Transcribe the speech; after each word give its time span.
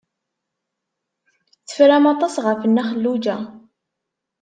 Terfam 1.67 2.05
aṭas 2.13 2.35
ɣef 2.45 2.59
Nna 2.65 2.83
Xelluǧa. 2.89 3.37